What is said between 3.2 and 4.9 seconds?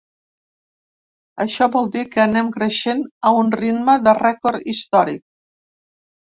a un ritme de rècord